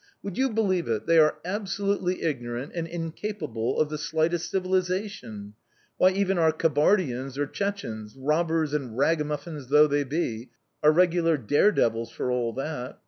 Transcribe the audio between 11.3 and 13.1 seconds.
dare devils for all that.